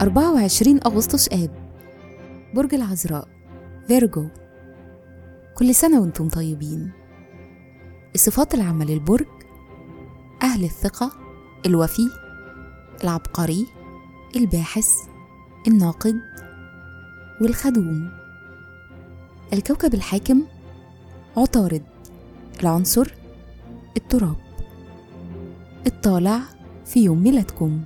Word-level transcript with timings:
24 0.00 0.80
أغسطس 0.86 1.28
آب. 1.28 1.50
برج 2.54 2.74
العذراء. 2.74 3.28
فيرجو 3.88 4.28
كل 5.54 5.74
سنة 5.74 6.00
وأنتم 6.00 6.28
طيبين. 6.28 6.90
الصفات 8.14 8.54
العامة 8.54 8.84
للبرج. 8.84 9.26
أهل 10.42 10.64
الثقة 10.64 11.12
الوفي 11.66 12.08
العبقري 13.04 13.66
الباحث 14.36 14.88
الناقد 15.68 16.20
والخدوم. 17.40 18.10
الكوكب 19.52 19.94
الحاكم 19.94 20.42
عطارد. 21.36 21.82
العنصر 22.60 23.14
التراب. 23.96 24.36
الطالع 25.86 26.40
في 26.84 27.04
يوم 27.04 27.22
ميلادكم. 27.22 27.82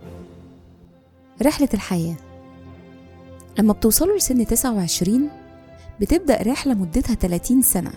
رحلة 1.42 1.68
الحياة. 1.74 2.16
لما 3.58 3.72
بتوصلوا 3.72 4.16
لسن 4.16 4.46
29 4.46 5.30
بتبدأ 6.00 6.42
رحلة 6.42 6.74
مدتها 6.74 7.14
30 7.14 7.62
سنة. 7.62 7.92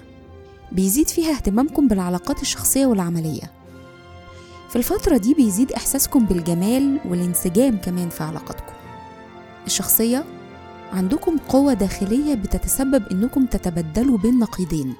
بيزيد 0.71 1.07
فيها 1.07 1.31
اهتمامكم 1.31 1.87
بالعلاقات 1.87 2.41
الشخصية 2.41 2.85
والعملية. 2.85 3.51
في 4.69 4.75
الفترة 4.75 5.17
دي 5.17 5.33
بيزيد 5.33 5.71
إحساسكم 5.71 6.25
بالجمال 6.25 6.99
والانسجام 7.05 7.77
كمان 7.77 8.09
في 8.09 8.23
علاقاتكم. 8.23 8.73
الشخصية 9.65 10.25
عندكم 10.93 11.37
قوة 11.37 11.73
داخلية 11.73 12.35
بتتسبب 12.35 13.07
إنكم 13.11 13.45
تتبدلوا 13.45 14.17
بين 14.17 14.39
نقيضين 14.39 14.93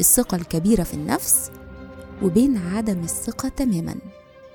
الثقة 0.00 0.36
الكبيرة 0.36 0.82
في 0.82 0.94
النفس 0.94 1.50
وبين 2.22 2.56
عدم 2.56 3.00
الثقة 3.04 3.48
تماما. 3.48 3.94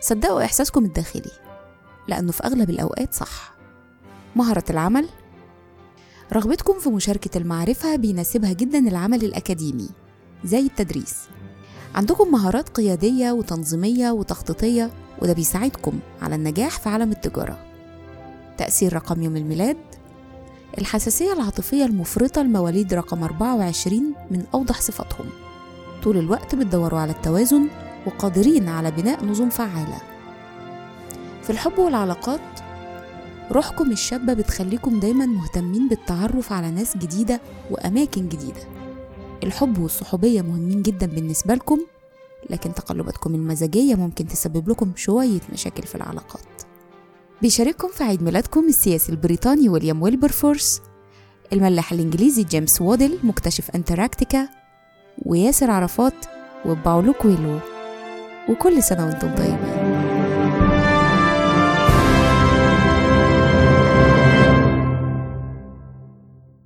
صدقوا 0.01 0.43
إحساسكم 0.45 0.85
الداخلي. 0.85 1.31
لأنه 2.07 2.31
في 2.31 2.43
أغلب 2.43 2.69
الأوقات 2.69 3.13
صح. 3.13 3.53
مهارة 4.35 4.63
العمل؟ 4.69 5.07
رغبتكم 6.33 6.79
في 6.79 6.89
مشاركة 6.89 7.37
المعرفة 7.37 7.95
بيناسبها 7.95 8.53
جدا 8.53 8.79
العمل 8.79 9.23
الأكاديمي 9.23 9.89
زي 10.43 10.59
التدريس. 10.59 11.15
عندكم 11.95 12.31
مهارات 12.31 12.69
قيادية 12.69 13.31
وتنظيمية 13.31 14.11
وتخطيطية 14.11 14.91
وده 15.21 15.33
بيساعدكم 15.33 15.99
على 16.21 16.35
النجاح 16.35 16.79
في 16.79 16.89
عالم 16.89 17.11
التجارة. 17.11 17.65
تأثير 18.57 18.93
رقم 18.93 19.21
يوم 19.23 19.37
الميلاد؟ 19.37 19.77
الحساسية 20.77 21.33
العاطفية 21.33 21.85
المفرطة 21.85 22.41
لمواليد 22.41 22.93
رقم 22.93 23.23
24 23.23 24.13
من 24.31 24.43
أوضح 24.53 24.81
صفاتهم 24.81 25.25
طول 26.03 26.17
الوقت 26.17 26.55
بتدوروا 26.55 26.99
على 26.99 27.11
التوازن 27.11 27.67
وقادرين 28.05 28.69
على 28.69 28.91
بناء 28.91 29.25
نظم 29.25 29.49
فعالة. 29.49 30.10
في 31.43 31.49
الحب 31.49 31.79
والعلاقات 31.79 32.41
روحكم 33.51 33.91
الشابة 33.91 34.33
بتخليكم 34.33 34.99
دايما 34.99 35.25
مهتمين 35.25 35.87
بالتعرف 35.87 36.53
على 36.53 36.71
ناس 36.71 36.97
جديدة 36.97 37.41
وأماكن 37.71 38.29
جديدة. 38.29 38.61
الحب 39.43 39.77
والصحوبية 39.77 40.41
مهمين 40.41 40.81
جدا 40.81 41.05
بالنسبة 41.05 41.53
لكم 41.53 41.79
لكن 42.49 42.73
تقلباتكم 42.73 43.35
المزاجية 43.35 43.95
ممكن 43.95 44.27
تسبب 44.27 44.69
لكم 44.69 44.91
شوية 44.95 45.39
مشاكل 45.53 45.83
في 45.83 45.95
العلاقات. 45.95 46.41
بيشارككم 47.41 47.87
في 47.87 48.03
عيد 48.03 48.23
ميلادكم 48.23 48.67
السياسي 48.67 49.11
البريطاني 49.11 49.69
ويليام 49.69 50.01
ويلبرفورس 50.01 50.81
الملاح 51.53 51.91
الإنجليزي 51.91 52.43
جيمس 52.43 52.81
وودل 52.81 53.17
مكتشف 53.23 53.71
أنتاركتيكا 53.75 54.47
وياسر 55.25 55.71
عرفات 55.71 56.25
وباولو 56.65 57.13
كويلو. 57.13 57.59
وكل 58.49 58.83
سنة 58.83 59.05
وأنتم 59.05 59.35
طيبين. 59.35 59.90